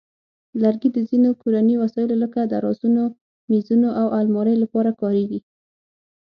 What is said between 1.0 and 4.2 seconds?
ځینو کورني وسایلو لکه درازونو، مېزونو، او